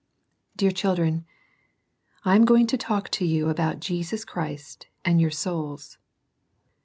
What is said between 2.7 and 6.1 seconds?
talk to you about Jesus Christ and your souls.